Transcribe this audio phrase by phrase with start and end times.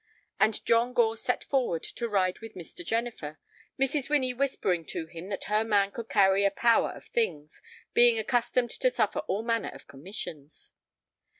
[0.39, 2.83] And John Gore set forward to ride with Mr.
[2.83, 3.37] Jennifer,
[3.79, 4.09] Mrs.
[4.09, 7.61] Winnie whispering to him that her man could carry a power of things,
[7.93, 10.71] being accustomed to suffer all manner of commissions.